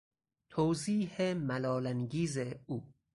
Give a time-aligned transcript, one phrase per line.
[0.49, 2.93] توضیح ملالانگیز او